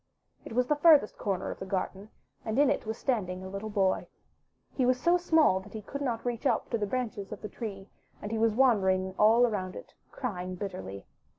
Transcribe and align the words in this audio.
It 0.43 0.53
was 0.53 0.65
the 0.65 0.75
farthest 0.75 1.19
corner 1.19 1.51
of 1.51 1.59
the 1.59 1.65
garden, 1.67 2.09
and 2.43 2.57
in 2.57 2.71
it 2.71 2.87
was 2.87 2.97
standing 2.97 3.43
a 3.43 3.47
little 3.49 3.69
boy. 3.69 4.07
He 4.73 4.83
was 4.83 4.99
so 4.99 5.15
small 5.15 5.59
that 5.59 5.73
he 5.73 5.83
could 5.83 6.01
not 6.01 6.25
reach 6.25 6.47
up 6.47 6.71
to 6.71 6.79
the 6.79 6.87
branches 6.87 7.31
of 7.31 7.43
the 7.43 7.47
tree, 7.49 7.87
and 8.19 8.31
he 8.31 8.39
was 8.39 8.55
wandering 8.55 9.13
all 9.19 9.45
around 9.45 9.75
it, 9.75 9.93
crying 10.11 10.55
bitterly. 10.55 11.05